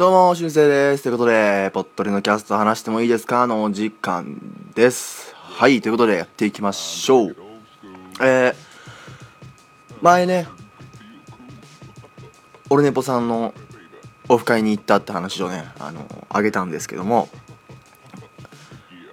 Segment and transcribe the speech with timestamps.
[0.00, 1.02] どうも、しゅんせいです。
[1.02, 3.46] ということで、ぽっとりのキャスト話してもいいですか？
[3.46, 4.40] のお時間
[4.74, 5.34] です。
[5.36, 7.36] はい、ということでやっていきましょう。
[8.22, 8.54] えー、
[10.00, 10.48] 前ね、
[12.70, 13.52] オルネポさんの
[14.30, 17.28] オフ会に行ったって話をね、あの、あげたんですけども、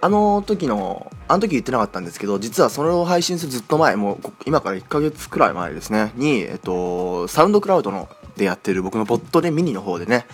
[0.00, 8.08] あの時の、あの時言ってなかったんですけど、実はそれを配信するずっと前、もう今から1ヶ月くらい前ですね、に、えっと、サウンドクラウドの
[8.38, 10.24] でやってる僕のポットでミニの方でね、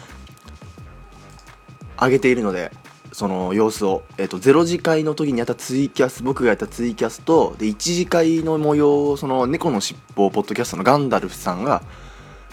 [2.00, 2.72] 上げているので、
[3.12, 11.82] その様子を、えっと、0次会の時にやったツイキャス、僕がやったツイキャスと、で、1次会の模様を、その猫のしっぽポッドキャストのガンダルフさんが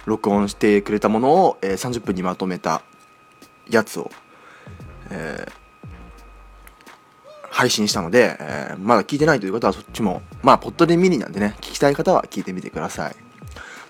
[0.06, 2.84] 録音してくれたものを、えー30分にまとめた
[3.70, 4.12] やつを、
[5.10, 5.52] えー
[7.54, 13.16] 配信したので、えーまだ聞いてないという方はそっちも、まあ、ポッドでミニなんでね、聞きたい方は聞いてみてください。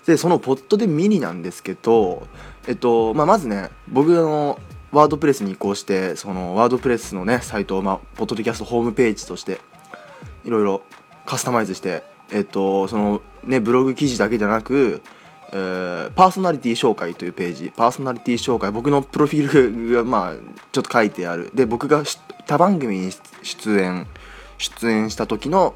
[0.06, 2.26] で、そのポッドでミニなんですけど、
[2.66, 4.58] えっと、まあ、まずね、僕の
[4.92, 9.60] ワードプレスに移行して、そのワードプレスのね、サイトを、まあ、ポッドキャストホームページとして、
[10.44, 10.82] いろいろ
[11.24, 15.02] カスタマイズして、えっと、そのね、ブログ記事だけじゃなく、
[15.52, 20.34] えーパーソナリティ紹介というページ、パーソナリティ紹介、僕のプロフィールが、まあ、
[20.72, 21.50] ちょっと書いてある。
[21.54, 22.02] で、僕が
[22.46, 24.06] 他番組に出演、
[24.58, 25.74] 出演した時の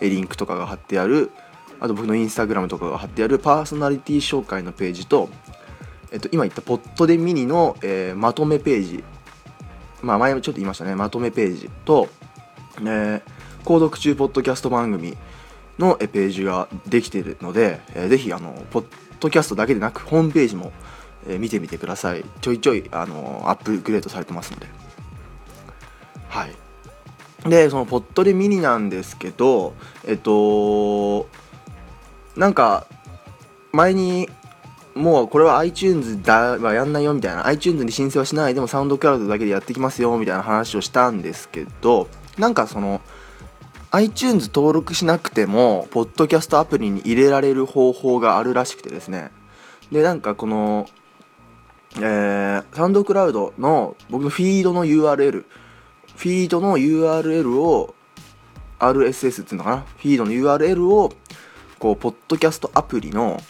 [0.00, 1.30] リンクとかが貼ってある、
[1.80, 5.28] あと僕のインスタグラムとかが貼ってあるパーソナリティ紹介のページと、
[6.14, 9.04] えっと、今言ったポットでミニの、えーまとめページ、
[10.00, 12.08] まあ前もちょっと言いましたね、まとめページと、
[12.78, 13.22] えー
[13.64, 15.16] 購読中ポッドキャスト番組
[15.78, 18.84] のページができているので、えーぜひあのポッ
[19.18, 20.72] ドキャストだけでなくホームページも、
[21.26, 22.24] えー見てみてください。
[22.40, 24.66] ちょいちょいあのアップグレードされてますので。
[26.28, 26.52] はい。
[27.48, 29.74] でそのポットでミニなんですけど
[30.06, 31.28] えっと
[32.36, 32.86] なんか
[33.72, 34.30] 前に
[34.94, 43.00] もうこれは iTunes だはやんないよみたいな iTunes に申請はしないでもサウンドクラウドだけでやってきますよみたいな話をしたんですけどなんかその
[43.90, 49.30] iTunes 登録しなくてもポッドキャストアプリに入れられる方法があるらしくてですね。
[49.92, 50.88] でなんかこの
[51.96, 55.44] えー、サウンドクラウドの僕のフィードの URL
[56.16, 57.94] フィードの URL を
[58.80, 59.76] RSS っていうのかな？
[59.78, 61.12] フィードの URL を
[61.78, 63.40] こうポッドキャストアプリの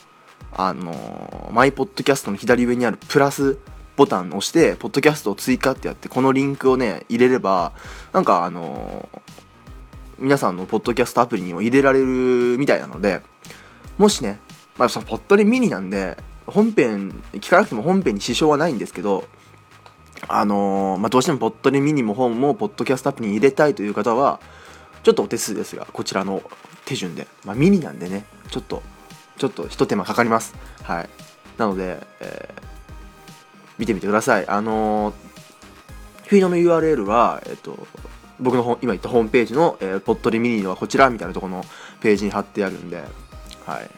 [0.54, 3.58] あのーマイポッドキャストの左上にあるプラス
[3.96, 7.72] ボタンを押してポッドキャストを追加ってやってこのリンクをね入れれば
[8.12, 9.20] なんかあのー
[10.18, 13.20] 皆さんのポッドキャストアプリにも入れられるみたいなので
[13.98, 14.38] もしね
[14.78, 16.16] まあそのポッドでミニなんで
[16.46, 19.24] 本編聞かなくても本編に支障はないんですけど
[20.28, 24.40] あのーまあ、どうしてもポッドでミニも本もポッドキャストアプリに入れたいという方は
[25.02, 26.42] ちょっとお手数ですがこちらの
[26.86, 28.82] 手順で、まあ、ミニなんでねちょっと
[29.38, 30.54] ちょっとひと手間かかります。
[30.82, 31.08] はい。
[31.58, 32.64] なので、えー
[33.76, 34.48] 見てみてください。
[34.48, 35.14] あのー
[36.26, 37.86] フィードの URL は、えっと
[38.40, 41.64] 僕の今言ったホームページの、えーポッドでミニのはこちらみたいなところの
[42.00, 43.04] ページに貼ってあるんで
[43.66, 43.90] はい。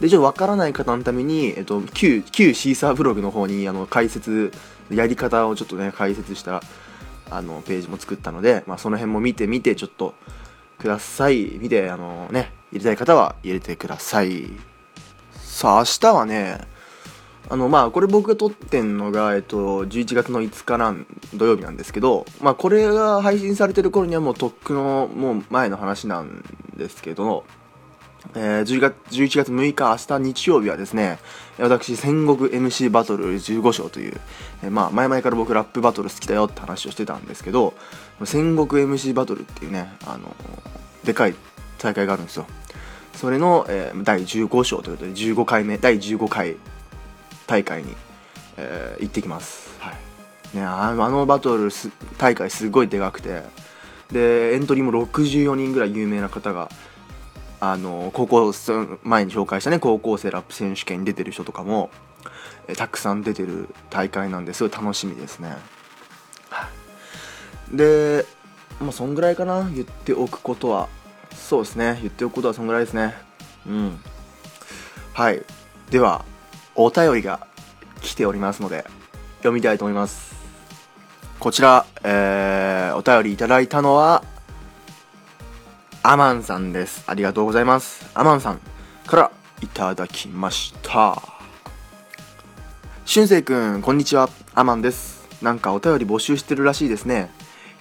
[0.00, 4.52] でちょっとわからない方のために、えっと、旧旧シーサーブログの方にあの解説
[4.90, 6.62] やり方をちょっとね解説した
[7.30, 10.14] あのページも作ったので、まあ、その辺も見てみてちょっと
[10.78, 11.58] ください。
[11.58, 14.73] 見てあのね入れたい方は入れてください。
[15.54, 16.58] さあ明日はね
[17.48, 26.44] あのまあこれ僕が撮ってんのが、えっと、11月の5日なん土曜日なんですけどまあこれが配信されてる頃にはもうとっくのもう前の話なん
[26.76, 27.44] ですけど
[28.34, 31.18] えー、10月11月6日明日日曜日はですね
[31.58, 34.20] 私戦国 MC バトル15章という、
[34.64, 37.74] えーまあ前々から僕ラップバトル好きだよって話をしてたんですけど
[38.24, 40.34] 戦国 MC バトルっていうねあの
[41.04, 41.34] でかい
[41.78, 42.46] 大会があるんですよ。
[43.16, 46.56] それの、えー第15章ということで15回目第15回
[47.46, 47.94] 大会に、
[48.56, 50.56] えー行ってきます、はい。
[50.56, 53.42] ね、あのバトルす大会すごいでかくて
[54.12, 56.70] でエントリーも64人ぐらい有名な方が
[57.60, 61.90] あの高校生前に紹介したね高校生ラップ選手権に出てる人とかも、
[62.68, 65.56] えーたくさん出てる大会なんですごい楽しみですね、
[66.50, 66.68] は
[67.72, 67.76] い。
[67.76, 68.26] で
[68.80, 70.88] まあそんぐらいかな言っておくことは
[71.34, 71.98] そうですね。
[72.00, 73.14] 言っておくことはそんぐらいですね。
[73.66, 74.00] うん。
[75.12, 75.42] はい。
[75.90, 76.24] では
[76.74, 77.46] お便りが
[78.00, 78.84] 来ておりますので
[79.38, 80.34] 読みたいと思います。
[81.38, 84.24] こちら、えーお便りいただいたのは
[86.02, 87.04] アマンさんです。
[87.06, 88.08] ありがとうございます。
[88.14, 88.60] アマンさん
[89.06, 89.30] から
[89.62, 91.20] いただきました。
[93.04, 94.30] しゅんせいくんこんにちは。
[94.54, 95.26] アマンです。
[95.42, 97.30] なんかお便り募集してるらしいですね。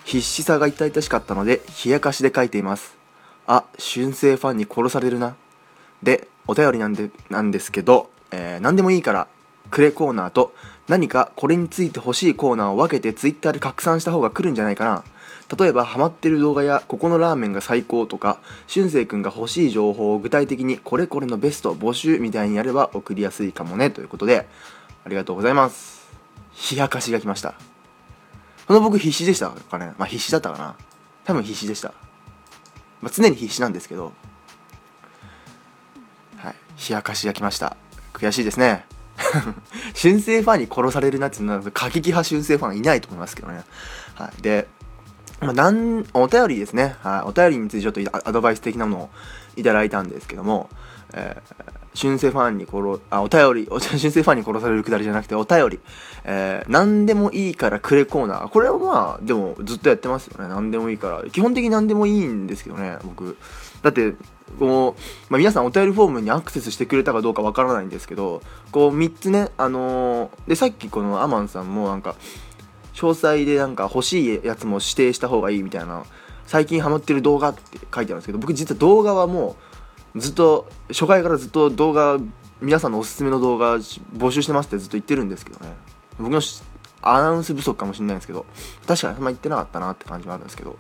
[0.04, 2.98] 必死さが痛々しかったので冷やかしで書いています。
[3.48, 5.36] あ春生ファンに殺されるな。
[6.02, 9.28] でお便りなんでなんですけど、えー何でもいいから
[9.72, 10.54] くれコーナーと
[10.88, 15.04] 何かこれについて欲しいコーナーを分けて Twitter で拡散した方が来るんじゃないかな。
[15.58, 24.48] 例えばハマってる動画やここのラーメンが最高とか俊く君が欲しい情報を具体的にこれこれのベスト募集みたいにやれば送りやすいかもねということで
[25.06, 26.08] ありがとうございます。
[26.72, 27.56] 冷やかしが来ました。
[28.68, 29.94] この僕必死でしたかね。
[29.98, 30.76] まあ必死だったかな。
[31.26, 31.94] 多分必死でした、
[33.04, 34.14] まあ、常に必死なんですけど。
[36.38, 36.56] はい。
[36.90, 37.76] 冷やかし焼きました。
[38.14, 38.86] 悔しいですね。
[40.02, 43.64] 春生ファンに殺されるなっていうのは過激派春生ファンいないと思いますけどね。
[44.16, 44.42] はい。
[44.42, 44.68] で
[45.44, 49.10] ま、なんお便りですね、はい、お便りについてちょっとアドバイス的なものを
[49.56, 50.70] いただいたんですけども、
[51.14, 55.80] えー、春生ファンに殺あお便りお 春生ファンに殺されるくだりじゃなくてお便り、
[56.24, 58.48] えー、何でもいいからくれコーナー。
[58.50, 60.50] これはまあでもずっとやってますよね。
[60.50, 61.30] 何でもいいから。
[61.30, 63.38] 基本的に何でもいいんですけどね僕。
[63.82, 64.16] だって
[64.60, 68.42] こう、まあ、皆さんお便りフォームにアクセスしてくれたかどうかわからないんですけど
[68.72, 72.16] こう3つねあのー、でさっきこのアマンさんもなんか
[72.94, 76.06] 詳細でなんか欲しいやつも指定した方がいいみたいな
[76.46, 79.56] 最近ハマってる動画って書いてあるんですけど僕実は動画はも
[80.16, 82.20] うずっと初回からずっと動画
[82.62, 85.74] 皆さんのおすすめの動画募集してますってずっと言ってるんですけどね。
[86.20, 86.42] 僕の
[87.02, 88.46] アナウンス不足かもしれないんですけど
[88.88, 90.78] 確かにあんま言ってなかったなって感じもあるんですけど。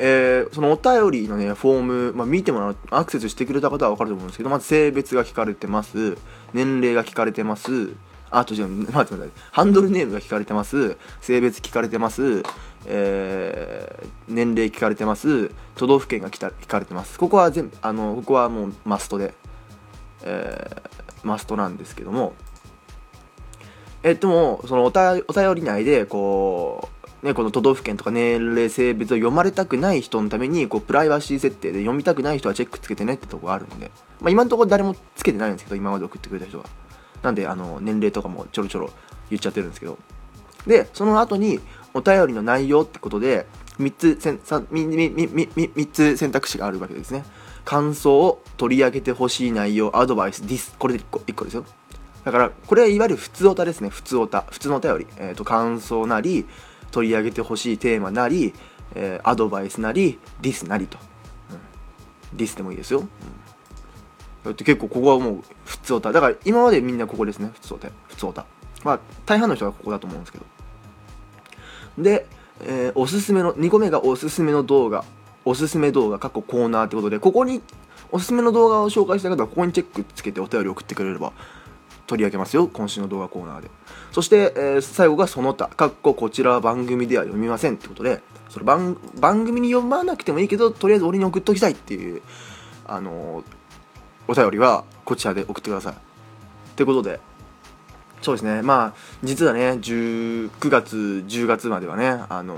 [0.00, 6.16] えー、そのお便りのねフォーム、まあ、見てもらうアクセスしてくれた方は分かると思うんですけどまず性別が聞かれてます。
[6.54, 7.94] 年齢が聞かれてます。
[8.30, 9.30] あとじゃあ、待ってください。
[9.52, 10.96] ハンドルネームが聞かれてます。
[11.20, 12.42] 性別聞かれてます。
[12.86, 15.50] えー、年齢聞かれてます。
[15.76, 17.18] 都道府県が聞かれてます。
[17.18, 19.34] ここは全、あの、ここはもうマストで、
[20.22, 22.34] えー、マストなんですけども、
[24.02, 26.88] えっとも、そのおたお便り内で、こ
[27.22, 33.90] う、ね、この都道府県とか年齢、性別を読まれたくない人のために、こう、プライバシー設定で読みたくない人はチェックつけてねってとこがあるんで、
[34.20, 36.64] まあ今のところ誰もつけてないんですけど、今まで送ってくれた人は。
[37.22, 38.90] なんであの年齢とかもちょろちょろ
[39.30, 39.98] 言っちゃってるんですけど。
[40.66, 41.60] でその後に
[41.94, 43.46] お便りの内容ってことで
[43.78, 47.24] 3つせん 3, 3, つ選択肢があるわけですね。
[47.64, 51.64] 感想を取り上げてほしい内容アドバイスディスこれで1個 ,1 個ですよ。
[52.24, 53.88] だからこれはいわゆる普通オタですね。
[53.88, 56.46] 普通オタ普通のお便り、えーと、感想なり
[56.90, 58.54] 取り上げてほしいテーマなり、
[58.94, 60.98] えー、アドバイスなりディスなりと、
[62.32, 63.06] うん、ディスでもいいですよ、うん。
[64.44, 66.12] だって結構ここはもう普通オタ。
[66.12, 67.50] だから今までみんなここですね。
[67.52, 67.90] 普通オタ。
[68.08, 68.46] 普通オタ。
[68.84, 70.44] まあ大半の人がここだと思うんですけど。
[71.98, 72.26] で、
[72.62, 75.04] えー、おすすめの2個目がおすすめの動画。
[75.44, 77.62] おすすめ動画過去コーナーってことでここに
[78.12, 81.32] おすすめの動画を紹介した方はここにチェックつけてお便り送ってくれれば
[82.06, 82.66] 取り上げますよ。
[82.66, 83.70] 今週の動画コーナーで。
[84.12, 85.68] そして、えー、最後がその他。
[85.68, 92.22] かっここちらは番組では読みませんってことでそれ番番組に読まなくてもいいけどとりあえず俺に送っときたいっていう
[92.86, 93.57] あのー
[94.28, 95.94] お便りはこちらで送ってください。
[96.76, 97.18] ということで、
[98.22, 102.56] そうですね、まあ、実はね、9月、10月まではね、あの、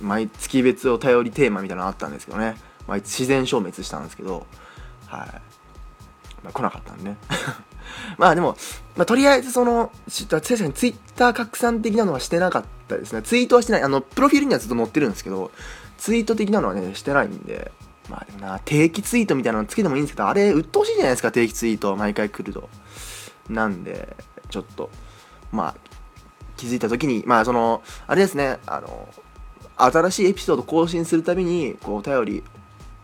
[0.00, 2.56] 毎月別お便りテーマみたいなのあったんですけどね、
[2.86, 4.46] まあ、自然消滅したんですけど、
[5.06, 5.28] はい。
[6.44, 7.16] まあ、来なかったんでね。
[8.18, 8.56] まあでも、
[8.96, 9.90] まあ、とりあえずその、
[10.28, 13.22] 確かにツイッター拡散的なのはしてなかったですね。
[13.22, 13.82] ツイートはしてない。
[13.82, 15.50] あの、プロフィールにはずっと載ってるんですけど、
[15.96, 17.72] ツイート的なのはね、してないんで、
[18.08, 22.68] まあでもな、定期ツイートみたいなのつけてもいいんですけど、あれ、鬱陶しいじゃないですか、定期ツイート、毎回来ると。
[23.48, 24.16] なんで、
[24.50, 24.90] ちょっと、
[25.52, 25.74] まあ、
[26.56, 29.08] 気づいた時に、まあ、その、あれですね、あの、
[29.76, 32.44] 新しいエピソード更新するたびに、こう、お便り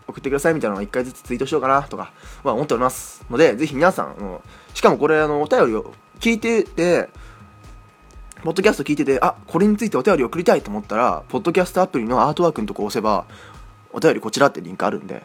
[0.07, 2.11] 送ってくださいみたいなのを1回ずつツイートしようかなとか、
[2.43, 4.41] まあ、思っておりますので、ぜひ皆さん、
[4.73, 7.09] しかもこれ、あの、お便りを聞いてて、
[8.43, 13.25] ポッドキャスト聞いてて、あ、これについてお便り送りたいと思ったら、ポッドキャストアプリのアートワークのとこ押せば、
[13.95, 15.23] お便りこちらってリンクあるんで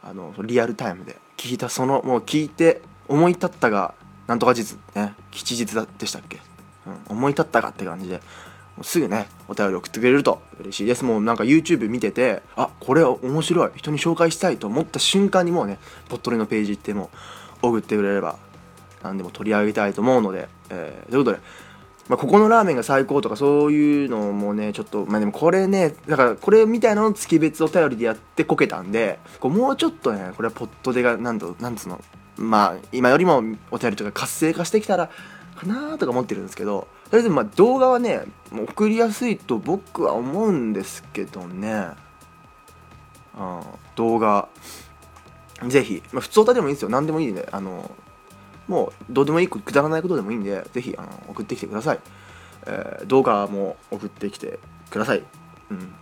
[0.00, 3.94] あのリアルタイムで聞いたそのもう聞いて思い立ったが
[4.28, 6.40] なんとか実ね吉日でしたっけ、
[6.86, 8.18] うん、思い立ったがって感じで
[8.76, 11.04] もうすぐねお便り送ってくれると嬉しいです。
[11.04, 17.10] もうなんか YouTube 見ててあこれ面白い人に紹介したいと思った瞬間にもうねポットレのページ行っても
[17.62, 18.38] う送ってくれれば
[19.02, 21.42] 何でも取り上げたいと思うので、えー、ということで
[22.08, 32.00] まあ、ここのラーメンが最高とかそういうのもねちょっとまあでもこれねだからこれみたいなの月別お便りでやってこけたんでこうもうちょっとねこれはポットでがなんとなんつうの
[32.36, 35.10] まあ今よりもお便りとか活性化してきたら
[35.56, 38.22] かなとか思ってるんですけどとりあえずまあ動画はね
[38.52, 41.88] 送りやすいと僕は思うんですけどね。
[43.36, 43.60] うん
[43.96, 44.48] 動画。
[45.68, 46.90] ぜひ、まあ、普通歌でもいいんですよ。
[46.90, 47.90] 何でもいいんであの
[48.68, 52.00] もうどうでもいいくだらないことでもいいんでぜひあの送ってきてください、
[52.66, 54.58] えー、動画も送ってきて
[54.90, 55.22] ください。
[55.70, 55.94] うん。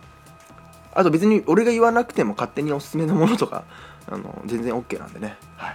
[0.93, 3.65] あと別に俺が言わなくても勝手におすすめのものとか
[4.07, 5.37] あの全然 OK なんでね。
[5.57, 5.71] は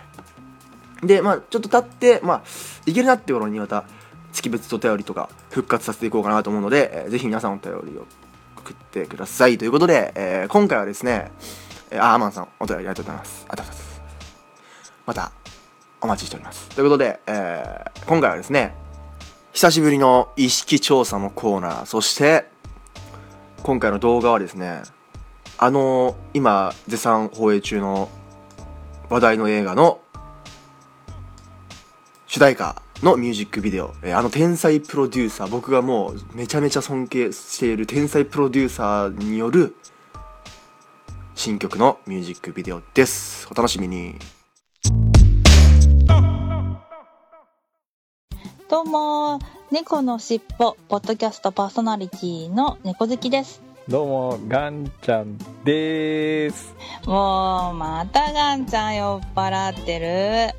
[1.02, 1.06] い。
[1.06, 2.42] でまあちょっと経ってまあ
[2.86, 3.84] いけるなって頃にまた
[4.32, 8.06] 月別お便りとか復活させていこうかなと思うので、えーぜひ皆さんお便りを
[8.56, 9.58] 送ってください。
[9.58, 11.30] ということで、えー今回はですね、
[11.90, 13.46] えーあアマンさんお便りありがとうございます。
[13.48, 14.02] ありがとうございます。
[15.06, 15.39] また。
[16.00, 16.68] お待ちしております。
[16.70, 18.74] ということで、えー今回はですね
[19.52, 22.46] 久しぶりの意識調査のコーナーそして
[23.62, 24.82] 今回の動画はですね
[25.58, 28.08] あの今絶賛放映中の
[29.10, 30.00] 話題の映画の
[32.26, 39.76] 主題歌のミュージックビデオ、えーあの天才プロデューサー僕がもうめちゃめちゃ尊敬している天才プロデューサーによる
[41.34, 43.48] 新曲のミュージックビデオです。
[43.50, 44.39] お楽しみに。
[48.70, 49.40] どうも
[49.72, 56.72] 猫のしっぽポッドキャストパーソナリティの猫好きですどうも、ガンちゃんです。
[57.04, 60.54] もうまたガンちゃん酔っ払ってる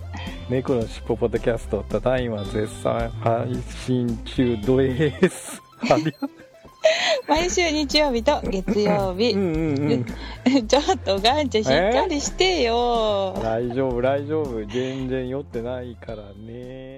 [0.49, 5.61] 猫のしっぽポッドキャスト、ただいま絶賛配信中です。
[7.29, 10.05] 毎週日曜日と月曜日うんうん
[10.49, 10.67] うん。
[10.67, 14.65] ちょっとガンちゃんしっかりしてよ、大丈夫、大丈夫。
[14.65, 16.90] 全然酔ってないからね。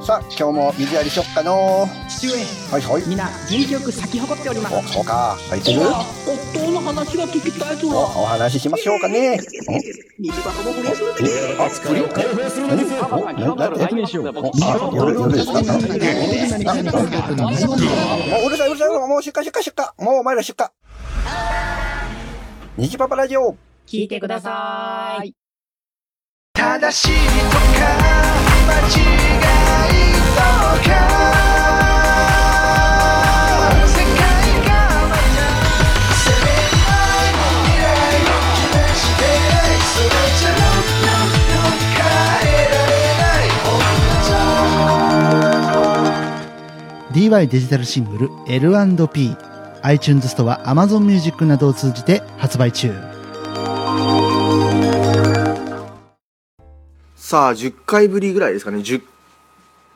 [0.00, 1.86] さあ今日も水やりしよっかの。
[2.08, 2.32] 父上
[2.72, 3.02] はいはい。
[3.06, 4.74] みんな元気よく咲き誇っております。
[4.76, 5.36] おそうか。
[5.50, 5.82] 入ってる？
[5.82, 7.88] 夫の話が聞きたいぞ。
[7.90, 9.38] おお話ししましょうかね。
[10.18, 11.08] 水箱も不倫する
[11.60, 15.52] おあ不良何おななんでおあ夜夜ですか？
[15.52, 15.76] も
[18.44, 20.66] ううるさいうるさいもう出荷出荷出荷もうお前ら出荷
[22.78, 23.56] 虹パパラジオ
[23.86, 25.34] 聞いてください
[26.58, 27.86] 正しいとか
[28.66, 29.38] 間違い
[30.34, 30.90] とか
[33.86, 34.18] 世界
[34.66, 34.70] が
[35.06, 35.46] また
[36.16, 37.30] 責めない
[37.62, 37.86] 未来
[38.24, 40.58] を期待してないそれじゃ
[47.38, 49.36] DY デジタルシングル L&P
[49.82, 53.07] iTunes ストア Amazon Music などを通じて発売中。
[57.28, 58.78] さあ10回ぶりぐらいですかね。
[58.78, 59.02] 10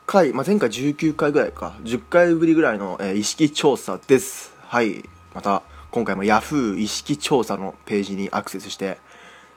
[0.05, 1.73] 回、まあ、前回19回ぐらいか。
[1.81, 4.53] 10回ぶりぐらいの、えー意識調査です。
[4.59, 5.03] はい。
[5.33, 6.77] また今回も Yahoo!
[6.77, 8.99] 意識調査のページにアクセスして、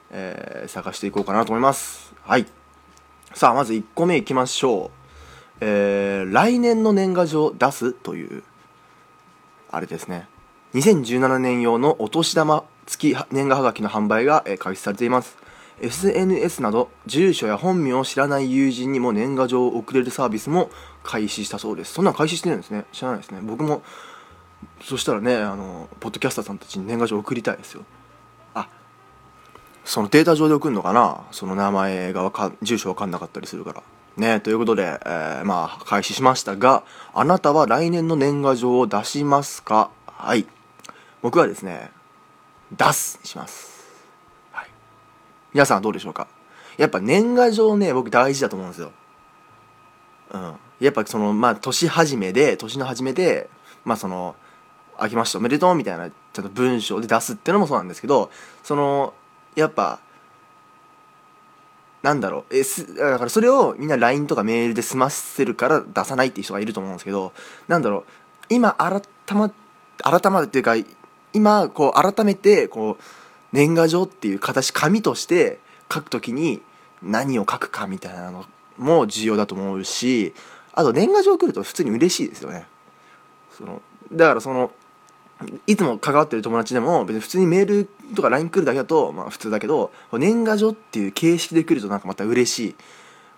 [0.09, 2.15] えー探していこうかなと思います。
[2.23, 2.47] はい。
[3.35, 5.57] さあまず1個目いきましょう。
[5.61, 8.41] えー来年の年賀状出すという
[9.69, 10.27] あれですね。
[10.73, 15.37] 2017年用のお年玉付き年賀はがきの販売が、えー開始されています。
[15.81, 20.69] SNS など住所や本名を知らない友人にも年賀状を送れるサービスも
[21.03, 21.93] 開始したそうです。
[21.93, 22.85] そんなの開始してるんですね。
[22.91, 23.39] 知らないですね。
[23.41, 23.83] 僕も
[24.81, 27.83] そしたらねあのポッドキャスターさんたちに年賀状送りたいですよ。
[28.53, 28.67] あ
[29.85, 31.25] そのデータ上で送るのかな？
[31.31, 33.83] その名前がか住所わかんなかったりするから。
[34.17, 39.91] ねということで、えーまあ開始しましたがあなたは来年の年賀状を出しますか？
[40.07, 40.47] はい。
[41.21, 41.91] 僕はですね
[42.75, 43.76] 出すにします。
[45.57, 46.27] 皆さんはどうでしょうか？
[46.77, 48.91] やっぱ年賀状ね僕大事だと思うんですよ。
[50.31, 50.53] うん。
[50.79, 53.49] やっぱそのまあ年始めで年の初めで
[53.83, 54.35] まあその
[55.01, 58.29] 「明けましておめでとう」みたいなちょっと文章で出すっていうのもそうなんですけど
[58.63, 59.15] その
[59.55, 59.97] やっぱ
[62.03, 67.33] なんだろうえすだからそれをみんな LINE とかメールで済ませるから出さないっていう人がいると思うんですけど
[67.67, 68.05] なんだろ
[68.51, 69.01] う今改
[69.35, 69.49] ま
[70.03, 70.75] 改まるっていうか
[71.33, 73.03] 今こう改めてこう
[73.51, 75.59] 年賀状っていう形紙として
[75.91, 76.61] 書くときに
[77.01, 78.45] 何を書くかみたいなの
[78.77, 80.33] も重要だと思うし
[80.73, 82.65] あと年賀状来ると普通に嬉しいですよね。
[83.51, 84.71] そのだからその
[85.67, 92.75] いつも関わってる友達でも別に普通にメールとか LINE 来るだけだとまあ普通だけど年賀状っていう形式で来るとなんかまた嬉しい。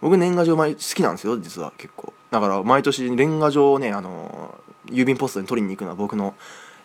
[0.02, 1.74] 僕年賀状毎好きなんですよ実は。
[1.78, 2.14] 結構。
[2.32, 4.56] だから毎年年賀状をねあの
[4.88, 6.36] 郵便ポストに取りに行くのは僕の、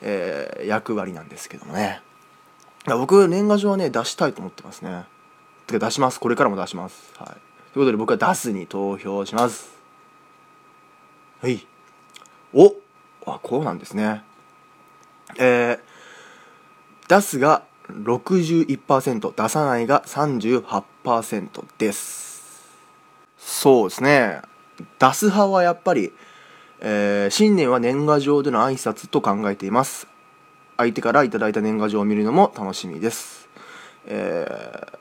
[0.00, 2.00] えー役割なんですけどもね。
[2.86, 5.04] 僕年賀状はね出したいと思ってますね。
[5.66, 6.20] てか出します。
[6.20, 7.12] これからも出します。
[7.16, 7.28] はい。
[7.28, 9.72] ということで僕は出すに投票します。
[11.40, 11.66] はい。
[12.52, 12.74] お
[13.26, 14.22] あこうなんですね。
[15.38, 15.78] えー、
[17.08, 22.34] 出すが61%出さないが38%です。
[23.38, 24.42] そうですね。
[24.98, 26.12] 出す派はやっぱり、
[26.80, 30.06] えー新年は年賀状での挨拶と考えています。
[30.76, 33.48] 相手からいただいた年賀状を見るのも楽しみです。
[34.06, 34.98] えー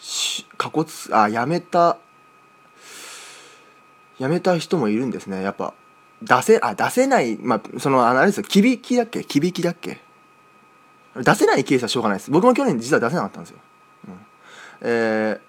[0.00, 1.98] し過去つあやめた
[4.18, 5.42] やめた人もいるんですね。
[5.42, 5.74] やっぱ
[6.22, 8.44] 出せあ出せないまあそのあれですよ。
[8.44, 9.24] きびきだっけ？
[9.24, 10.00] きびきだっけ？
[11.16, 12.30] 出せないケースはしょうがないです。
[12.30, 13.58] 僕も去年実は出せなかったんですよ、
[14.08, 14.18] うん。
[14.82, 15.48] えー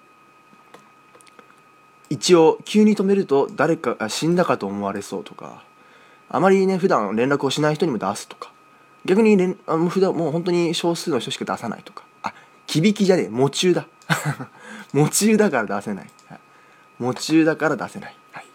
[2.12, 5.62] 一応急に止めると誰かが死んだかと思われそうとか
[6.28, 8.50] あまりね普段連絡をしない人にも出すとか。
[9.04, 12.04] 逆に連あもう普段もう本当に少数の人しか出さないとか。
[12.22, 12.32] あ
[12.66, 13.24] きびきじゃねえ。
[13.26, 13.86] 夢中だ。
[14.92, 16.40] 夢中だから出せない、はい、
[16.98, 18.46] 夢中だから出せない、はい、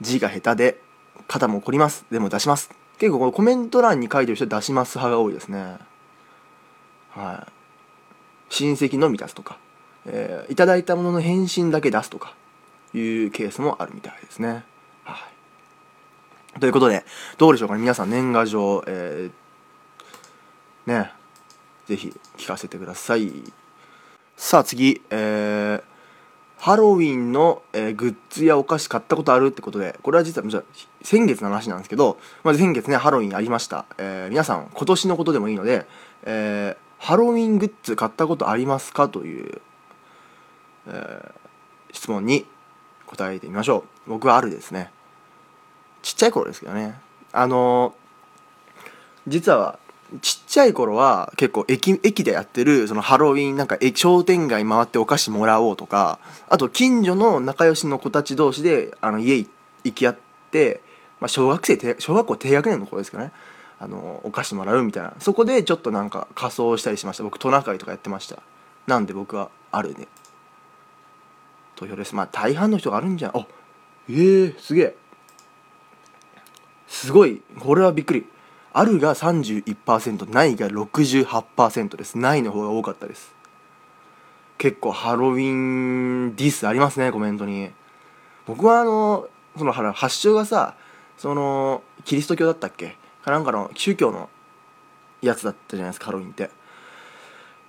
[0.00, 0.80] 字が下手で
[1.26, 2.04] 肩も凝ります。
[2.10, 2.70] でも出します。
[2.98, 5.78] 結構このコメント欄に書いてる人は出します派が多いですね。
[7.10, 7.52] はい。
[8.50, 9.58] 親戚のみ出すとか、
[10.06, 12.34] えーいただいたものの返信だけ出すとか。
[12.98, 14.64] いうケースもあるみたいですね。
[16.60, 17.04] ということで
[17.36, 17.80] どうでしょうかね？
[17.80, 21.12] 皆さん年賀状、えーね
[21.86, 23.32] ぜひ聞かせてください。
[24.36, 25.82] さあ次えー
[26.56, 30.62] ハロウィンの、えーグッズやお菓子買ったことあるってことでこれは実はじゃ
[31.02, 35.86] 先月の話なんですけど、まず先月ねハロウィンありました、えー皆さん今年のことでもいいので、
[36.22, 39.60] えーハロウィングッズ買ったことありますかという、
[40.86, 41.32] えー
[41.92, 42.46] 質問に
[43.06, 44.10] 答えてみましょう。
[44.10, 44.90] 僕はあるですね。
[46.04, 47.00] ちっちゃい頃ですけどね。
[47.32, 47.94] あの
[49.26, 49.78] 実は
[50.20, 56.18] ちっちゃい頃は結構駅駅でやってるそのハロウィンなんか商店街回ってお菓子もらおうとか
[56.50, 59.46] あと近所の仲良しの子たち同士であの家
[59.82, 60.18] 行き合っ
[60.50, 60.82] て、
[61.20, 63.32] まあ、小学生小学校低学年の頃ですかね。
[63.80, 65.14] あのお菓子もらうみたいな。
[65.18, 67.24] そこでちょっとなんか仮装したりしました。
[67.24, 68.38] 僕トナカイとかやってました。
[68.86, 70.06] なんで僕はあるね。
[71.76, 72.14] 投票です。
[72.14, 73.36] まあ大半の人があるんじゃん。
[73.36, 73.46] あ
[74.08, 74.96] えー、すげえ。
[76.94, 77.42] すごい。
[77.58, 78.24] これはびっくり。
[78.72, 82.18] あるが31%ないが68%です。
[82.18, 83.34] ないの方が多かったです。
[84.58, 87.70] 結構ハロウィンディスありますねコメントに。
[88.46, 90.76] 僕はあのその発祥がさ
[91.16, 92.96] そのキリスト教だったっけ？
[93.24, 94.28] かなんかの宗教の
[95.20, 96.50] やつだったじゃないですかハロウィンって。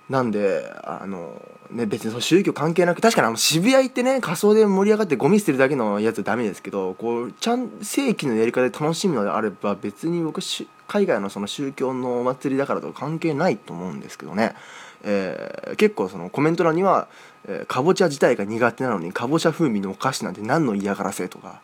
[0.08, 10.40] なんであのね別にその宗教関係なく確かにあの渋谷行ってね仮装で盛り上がってゴミ捨てるだけのやつはダメですけどこうちゃん正規のやり方で楽しむのであれば別に僕
[10.86, 14.54] 海外のその宗教のお祭りだからとか関係ないと思うんですけどね、
[15.02, 17.08] えー結構そのコメント欄には、
[17.46, 21.60] えーかぼちゃ自体が苦手なのにかぼちゃ風味のお菓子なんて何の嫌がらせとか、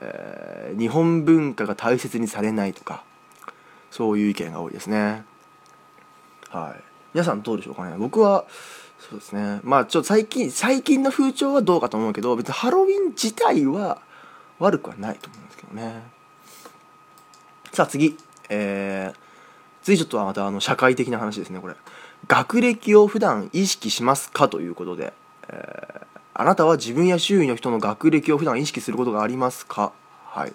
[0.00, 3.04] えー日本文化が大切にされないとか
[3.90, 5.24] そういう意見が多いですね。
[6.48, 6.93] はい。
[7.14, 7.96] 皆さんどうでしょうかね。
[7.96, 8.44] 僕は
[8.98, 9.60] そうですね。
[9.62, 14.02] まあちょっと最近最近の風潮はどうかと思うけど別にハロウィン自体は
[14.58, 16.02] 悪くはないと思うんですけどね。
[17.72, 18.18] さあ次。
[18.50, 19.16] えー、
[19.82, 21.74] 次ちょっとまたあの社会的な話ですねこれ。
[22.26, 25.12] 学歴を普段意識しますかということで、
[25.48, 26.04] えー
[26.36, 29.92] あなたは自分や周囲の人の学歴を普段意識することがありますか？
[30.24, 30.52] はい、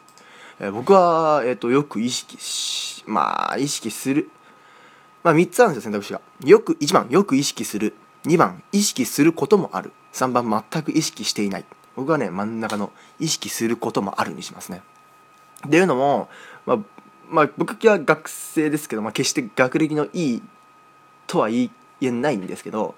[0.59, 4.29] えー僕は、えー、とよく意識しまあ意識する。
[5.23, 6.21] まあ3つあるんですよ選択肢が。
[6.45, 7.07] よく1番。
[7.09, 7.95] よく意識する。
[8.25, 8.63] 2番。
[8.71, 9.91] 意識することもある。
[10.13, 10.63] 3番。
[10.71, 11.65] 全く意識していない。
[11.95, 14.81] 僕はね真ん中の意識することもあるにしますね。
[15.67, 16.29] っていうのも、
[16.65, 16.77] まあ、
[17.29, 20.43] まあ僕は学生ですけど、まあ、決して学歴のいい
[21.27, 21.69] とは言
[22.01, 22.95] えないんですけど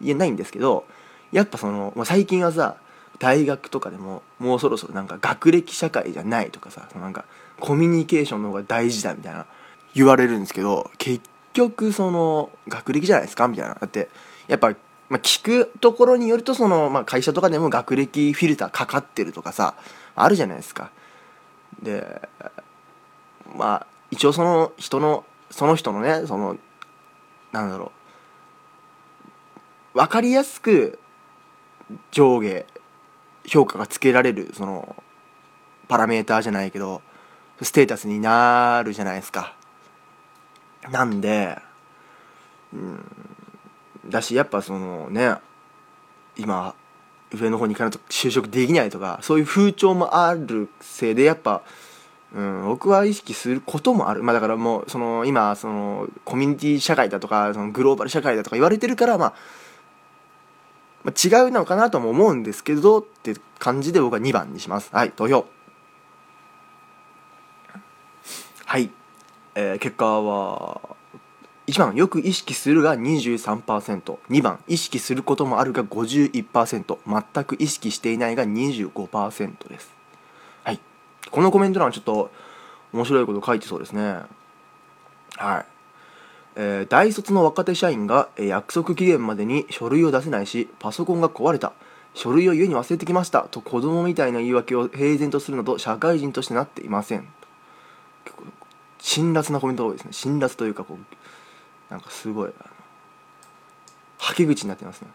[0.00, 0.84] 言えないんですけど
[1.30, 2.76] やっぱその、まあ、最近はさ
[3.18, 7.24] 大学とかでももうそろそろなんか学歴社会じゃないとかさなんか
[7.60, 9.46] コミュニケーションの方が大事だみたいな
[9.94, 11.28] 言われるんですけど結
[11.58, 13.48] 局その学歴じゃないですか？
[13.48, 13.74] みたいな。
[13.74, 14.08] だって
[14.46, 14.70] やっぱ、
[15.08, 19.74] まあ、聞くところによるとその、まあ、会社とかでも学歴フィルターかかってるとかさ
[20.14, 20.90] あるじゃないですか。
[21.82, 22.22] で
[23.56, 26.56] まあ一応その人のその人のねその
[27.52, 27.92] なんだろ
[29.94, 29.98] う。
[29.98, 30.98] 分かりやすく
[32.12, 32.66] 上下
[33.46, 34.94] 評価がつけられるその
[35.88, 37.02] パラメーターじゃないけど
[37.62, 39.56] ステータスになるじゃないですか。
[40.90, 41.58] なんで
[42.72, 43.04] うん。
[44.06, 45.34] だしやっぱそのね
[46.36, 46.74] 今
[47.32, 51.62] 上の方に行かないと就職できないとかそういう風潮もあるせいでやっぱ
[52.34, 59.34] うん、僕は意識することもある、まあ、だからもうその今そのコミュニティ社会だとかそのグローバル社会だとか言われてるから、まあ、
[61.04, 64.90] まあ違うのかなとも思うんですけどって感じで僕は2番にします。
[64.92, 65.46] はい投票。
[68.66, 68.90] はい、
[69.58, 70.80] えー結果は
[71.66, 76.98] 1番よく意識するが 23%2 番意識することもあるが51%
[77.34, 79.92] 全く意識していないが25%です。
[80.64, 80.80] はい。
[81.30, 82.30] このコメント欄ちょっと
[82.94, 84.20] 面白いこと書いてそうですね。
[85.36, 85.66] はい。
[86.56, 91.72] えー大卒の若手社員が、え約束期限までに書類を出せないしパソコンが壊れた。
[92.14, 93.42] 書類を家に忘れてきました。
[93.42, 97.28] と子供みたいな言い訳を平然とするなど社会人としてなっていません。
[99.08, 100.12] 辛辣なコメントが多いですね。
[100.12, 102.52] 辛辣というかこうなんかすごい
[104.18, 105.08] はけ口になってますね。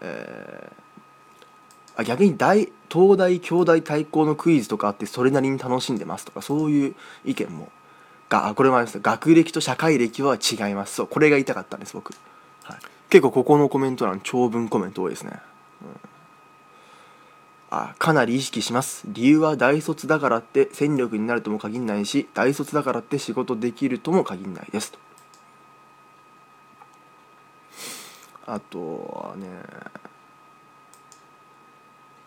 [0.00, 0.82] えー
[1.94, 6.94] あ逆に大東大兄弟対抗のクイズとかあってそれなりに楽しんでますとかそういう
[7.26, 7.70] 意見も
[8.30, 8.98] がこれもあります。
[8.98, 10.94] 学歴と社会歴は違います。
[10.94, 12.14] そうこれが言いたかったんです僕、
[12.62, 12.78] はい、
[13.10, 15.38] 結構ここのコメント欄長文コメント多いですね、
[17.74, 19.02] あかなり意識します。
[19.06, 24.92] 理由は大卒だからって戦力になるとも限らないし大卒だからって仕事できるとも限らないです。
[24.92, 24.98] と
[28.46, 28.78] あと
[29.30, 29.46] はね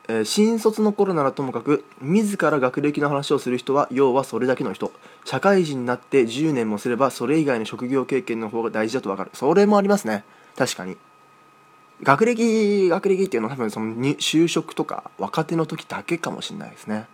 [0.07, 4.91] えー新卒の頃ならともかく自ら学歴の話をする人は要はそれだけの人。
[5.25, 9.29] 社会人になって10年もすればそれ以外の職業経験の方が大事だと分かる。
[9.33, 10.23] それもありますね。
[10.57, 10.97] 確かに。
[12.03, 17.07] 学歴学歴っていうのは多分その就職とか若手の時だけかもしれないですね。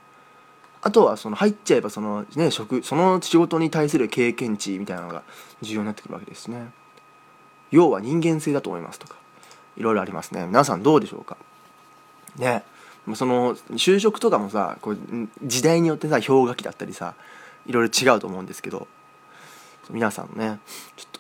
[0.82, 5.22] あとはその入っちゃえばそのね職その仕事に対する経験値みたいなのが
[5.62, 6.72] 重要になってくるわけですね。
[7.70, 9.16] 要は人間性だと思いますとか
[9.78, 10.46] いろいろありますね。
[10.48, 11.38] 皆さんどうでしょうか？
[12.38, 12.64] ね。
[13.14, 14.98] その就職とかもさこう
[15.44, 17.16] 時代によってさ氷河期だったりさ
[17.66, 18.88] いろいろ違うと思うんですけど
[19.90, 20.60] 皆さんのね
[20.96, 21.20] ちょっと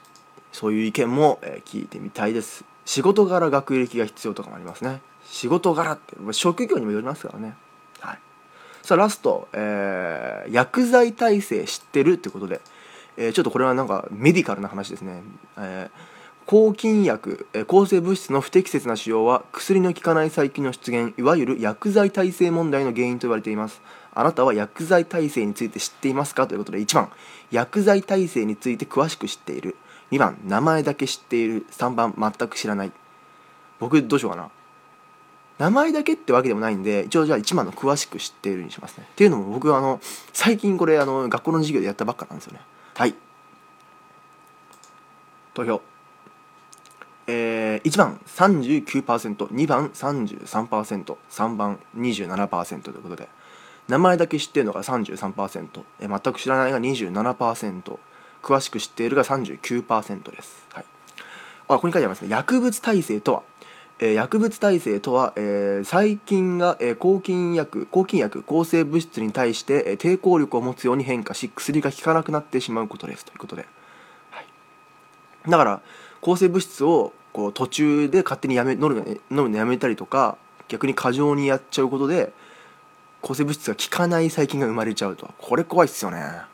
[0.52, 2.66] そういう意見も、聞いてみたいです。
[2.86, 5.02] 仕事柄学歴が必要とかもありますね。
[5.26, 7.56] 仕事柄って職業にもよりますからね。
[8.00, 8.20] はい。
[8.82, 12.62] さあラスト、えー薬剤耐性知ってるってことで、
[13.18, 15.22] えーちょっとこれはなんかメディカルな話ですね、
[15.58, 16.12] えー
[16.48, 23.80] 抗菌薬、抗生物質の不適切な使用は薬の効かない細菌の出現いわゆる薬剤耐性問題の原因と言われています。
[24.14, 26.48] あなたは薬剤耐性について知っていますか？
[26.48, 27.10] ということで1番。
[27.52, 29.78] 薬剤耐性について詳しく知っている。
[30.12, 32.92] 2番名前だけ知っている3番全く知らない。
[33.80, 34.50] 僕どうしようかな。
[35.58, 39.06] 名前だけってわけでもないんで一応じゃあ1番の詳しく知っているにしますね。
[39.10, 40.00] っていうのも僕はあの
[40.34, 42.62] 最近これあの学校の授業でやったばっかなんですよね。
[42.96, 43.16] はい。
[45.54, 45.82] 投票。
[47.28, 53.30] えー、1番 39%2 番 33%3 番27%ということで。
[53.88, 57.98] 名前だけ知ってるのが33%えー全く知らないが27%
[58.42, 60.86] 詳しく知っているが39%です、はい、
[61.68, 62.30] あここに書いてありますね。
[62.30, 63.44] 薬物耐性とは、
[64.00, 73.26] えー薬物耐性とは、えー細菌が、えー抗菌薬抗菌薬抗生物質に対して、え抵抗力を持つように変化し薬が効かなくなってしまうことです。
[73.26, 73.66] ということで、
[74.32, 74.46] はい、
[75.50, 75.82] だから
[76.20, 82.34] 抗生物質をこう途中で勝手にやめ飲む飲むのやめたりとか逆に過剰にやっちゃうことで
[83.22, 85.30] 抗生物質が効かない細菌が生まれちゃうと。
[85.38, 86.51] これ怖いっすよね。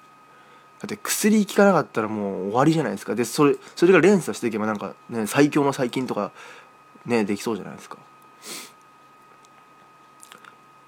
[0.79, 3.15] だって薬効かなかったらもう終わりじゃないですか。
[3.15, 6.31] でそれそれが連鎖していけばなんかね最強の細菌とか
[7.05, 7.97] ねできそうじゃないですか。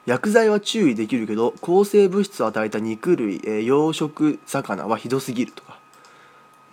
[0.05, 5.79] 薬剤は注意できるけど抗生物質を与えた肉類、えー養殖魚はひどすぎるとか。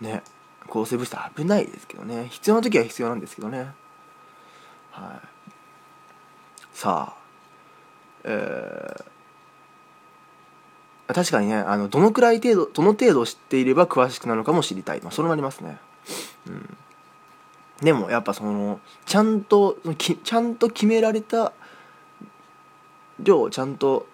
[0.01, 0.23] ね
[0.67, 2.29] 抗生物質危ないですけどね。
[2.29, 3.73] 必要な時は必要なんですけどね。
[4.91, 5.29] はい。
[6.75, 7.17] さあ
[8.25, 9.16] えー
[11.07, 15.79] 確かにねあのどのくらい程度どの程度知っていれば詳しくなのかも知りたい、まあ、それもありますね。
[16.49, 16.77] うん。
[17.81, 19.79] でもやっぱそのちゃんと
[20.25, 21.53] ちゃんと決められた
[23.21, 24.07] 量をちゃんと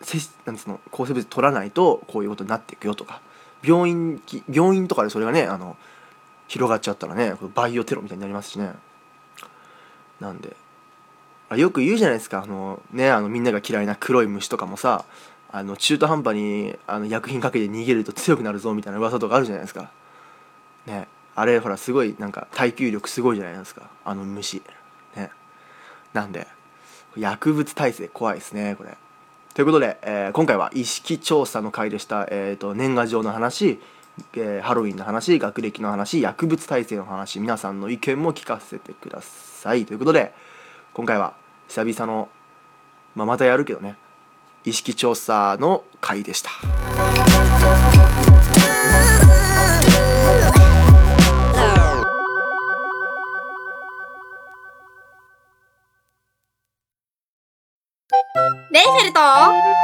[0.00, 3.20] せなんつうの抗生物質取らないとこういうことになっていくよとか。
[3.64, 5.78] 病院病院とかでそれがねあの
[6.48, 8.72] 広がっちゃったらねバイオテロみたいになりますしね。
[10.20, 10.56] なんで。
[11.48, 12.42] あよく言うじゃないですか。
[12.42, 15.04] あのねあのみんなが嫌いな黒い虫とかもさ
[15.56, 19.92] あの中途半端にあの薬品かけて逃げると強くなるぞみたいな噂とかあるじゃないですか。
[20.84, 21.06] ね。
[21.36, 23.88] あれほらすごいなんか耐久力すごいじゃないですか。
[24.04, 24.62] あの虫。
[25.14, 25.30] ね。
[26.12, 26.48] なんで
[27.16, 28.98] 薬物耐性怖いですねこれ。
[29.54, 33.78] ということで、えー今回は意識調査の回でした、えー、と年賀状の話、
[34.32, 39.86] えーハロウィンの話学歴の話薬物耐性の話皆さんの意見も聞かせてください。
[39.86, 40.34] ということで
[40.94, 41.34] 今回は
[41.68, 42.28] 久々の、
[43.14, 44.02] まあ、またやるけどね。
[44.66, 46.50] 意識調査の回でした。
[58.70, 59.20] レイフェルト？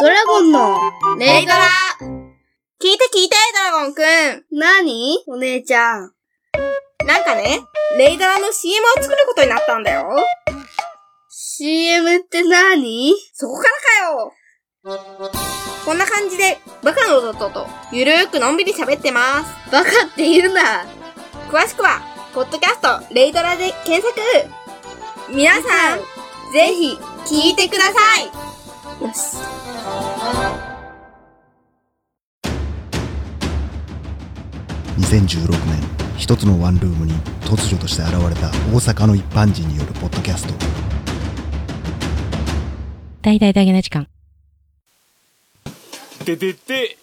[0.01, 0.79] ドラゴンの
[1.19, 1.59] レイドラ。
[2.83, 4.45] 聞いて聞いて、ドラゴンくん。
[4.51, 5.23] 何？
[5.27, 6.15] お姉ちゃん。
[7.07, 7.61] なんかね、
[7.99, 10.17] レイドラの CM を作ることになったんだよ。
[11.29, 13.15] CM って何？
[13.35, 13.71] そこから
[14.09, 14.33] かよ
[14.83, 19.71] こんな感じで、バカの弟と、ゆるーくのんびり喋ってます。
[19.71, 20.87] バカって言うな。
[21.51, 22.01] 詳しくは、
[22.33, 24.19] ポッドキャスト、レイドラで検索
[25.31, 25.99] 皆さん、
[26.55, 28.25] ぜひ、聞いてください
[29.05, 29.37] よし。
[34.99, 35.83] 2016年
[36.17, 37.13] 一つのワンルームに
[37.43, 40.55] 突如として現れた大阪の一般人によるポッドキャスト
[43.21, 44.07] 大々だけな時間
[46.37, 46.97] ててて、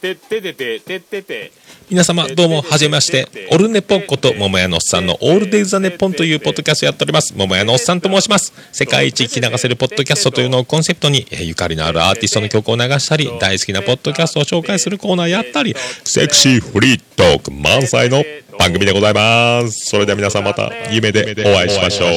[0.00, 1.52] てててて、ててて。
[1.88, 7.32] 皆様どうもはじめまして、オルネポンこと桃屋のおっさんのオールデイズ・ザ・ネポンというポッドキャストやっております。
[7.36, 8.52] 桃屋のおっさんと申します。
[8.72, 18.24] 世界一聞き流せるポッドキャストというのをコンセプトに、ゆかりのあるアーティストの曲を流したり、大好きなポッドキャストを紹介するコーナーやったり、セクシーフリートーク満載の
[18.58, 19.90] 番組でございます。
[19.90, 22.08] それでは皆さんまた夢でお会いしましょう。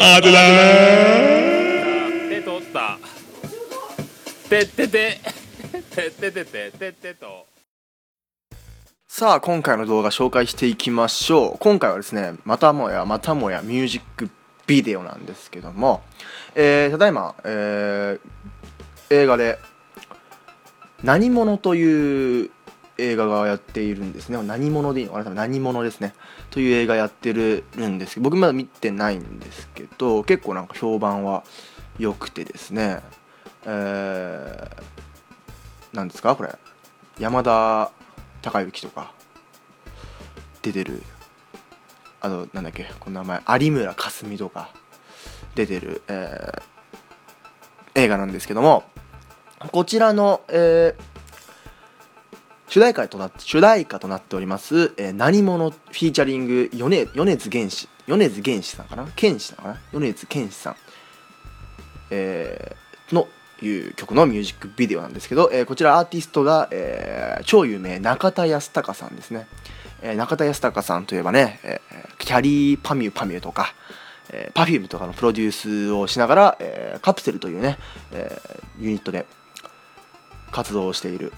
[0.00, 2.98] アデラーてとった。
[4.48, 5.39] てってて。
[5.90, 7.46] ててててててと。
[9.08, 11.58] さあ今回の動画紹介していきましょう。
[11.58, 14.30] 今回はですねまたもやまたもやミュージック
[14.66, 16.02] ビデオなんですけども、
[16.54, 18.30] えーただいま、えー
[19.12, 19.58] 映画で
[21.02, 22.50] 「何者」という
[22.98, 24.40] 映画がやっているんですね。
[24.40, 25.30] 何者でいいのかな？
[25.30, 26.14] 何者ですね。
[26.50, 31.42] という映画やってるんですけど僕まだ見てないんですけど結構なんか評判は
[31.98, 33.00] 良くてですね。
[33.66, 34.82] えー、
[35.92, 36.36] なんですか？
[36.36, 36.56] これ。
[37.18, 37.90] 山田
[38.42, 39.12] 孝之とか。
[40.62, 41.02] 出てる。
[42.20, 42.86] あのなんだっけ？
[43.00, 43.60] この名前。
[43.60, 44.70] 有村架純とか。
[45.54, 46.62] 出てる、えー
[47.96, 48.84] 映画なんですけども。
[49.72, 51.02] こちらの、えー
[52.68, 57.88] 主題歌となって主題歌となっております「えー何者」フィーチャリング米米津玄師。
[58.06, 59.08] 米津玄師さんかな？
[59.16, 59.80] 玄師なのかな？
[59.92, 60.76] 米津玄師さん、
[62.10, 63.26] えーの
[63.62, 69.46] いう曲のミュージックビデオなんですけど、えーこちらアーティストが、えー超有名中田康隆さんですね、
[70.02, 71.80] えー中田康隆さんといえばね、え
[72.18, 73.74] きゃりーぱみゅぱみゅとか、
[74.32, 77.78] えー、 Perfume とかのプロデュースをしながら、え CAPSULE というね、
[78.12, 78.40] え
[78.78, 79.26] ユニットで
[80.52, 81.32] 活動をしている、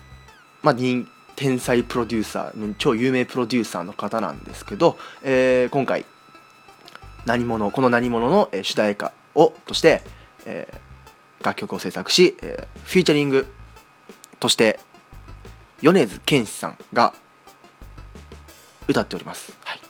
[0.63, 6.05] まあ、人天才プロデューサー超有名プロデューサーの方なんですけど、え今回
[7.25, 10.03] 何者この何者の、え主題歌をとして、
[10.47, 10.82] えー
[11.43, 13.47] 楽曲を制作し、えーフィーチャリング
[14.41, 14.81] として
[15.81, 17.15] 米津玄師さんが
[18.89, 19.81] 歌っております、はい。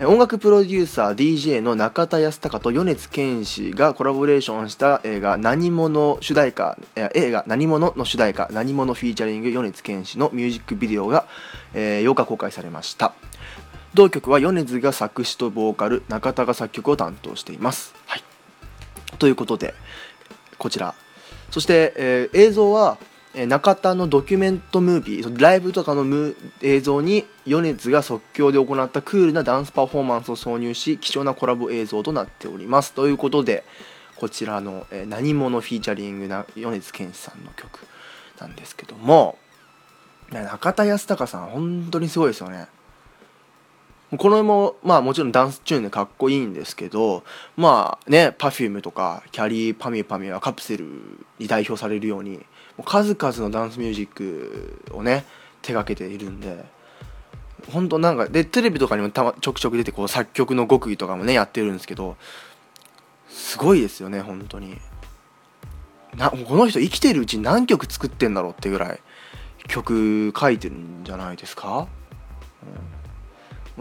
[0.00, 11.26] えー音楽プロデューサー DJ の中田康隆と米津玄師がコラボレーションした映画「何者」主題歌、えー映画「何者」の主題歌「何者」フィーチャリング米津玄師のミュージックビデオが、
[11.72, 13.14] えー8日公開されました。
[13.94, 18.24] 同曲は米津が作詞とボーカル中田が作曲を担当しています、はい、
[19.18, 19.72] ということで
[20.58, 20.94] こちら。
[21.50, 22.98] そして、えー映像は
[23.34, 32.94] え中田のドキュメントムービーライブとかのム映像に米津が即興で行ったクールなダンスパフォーマンスを挿入し貴重なコラボ映像となっております。
[32.94, 33.64] ということで
[34.16, 37.80] こちらの、えー何者フィーチャリングな米津玄師さんの曲
[38.40, 39.38] なんですけども。
[40.32, 42.66] 中田康隆さん本当にすごいですよね。
[44.16, 47.24] これもまあもちろんダンスチューンでかっこいいんですけど
[47.56, 50.86] まあね Perfume とかキャリーパミュパミュはカプセル
[51.40, 52.44] に代表されるように
[52.84, 55.24] 数々のダンスミュージックをね
[55.60, 56.64] 手がけているんで
[57.72, 62.16] 本当なんかでテレビとかにもたまちょくちょく出てこう作曲の極意とかもねやってるんですけど
[63.28, 64.78] すごいですよね本当に。
[66.16, 69.00] なこの人生きてるうちに何曲作ってんだろうってぐらい
[69.68, 71.88] 曲書いてるんじゃないですか、
[72.62, 72.95] うん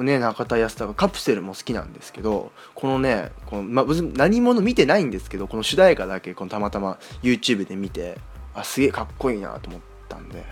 [0.03, 8.17] ね中田康隆カプセルも好きなんですけどこのねこの、まあ、何者見てないんですけどこの主題歌だけこのたまたま YouTube で見て
[8.53, 10.43] あすげえかっこいいなと思ったんで